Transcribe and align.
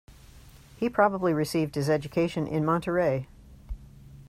He 0.77 0.89
probably 0.89 1.31
received 1.31 1.75
his 1.75 1.87
education 1.87 2.47
in 2.47 2.63
Monterrey. 2.63 3.27